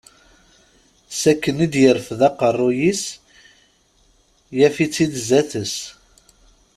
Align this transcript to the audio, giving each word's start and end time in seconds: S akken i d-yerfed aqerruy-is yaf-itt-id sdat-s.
S 1.19 1.21
akken 1.31 1.63
i 1.65 1.67
d-yerfed 1.73 2.19
aqerruy-is 2.27 3.03
yaf-itt-id 4.57 5.13
sdat-s. 5.21 5.75